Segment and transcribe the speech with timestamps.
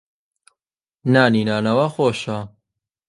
[1.13, 2.39] نانی نانەوا خۆشە.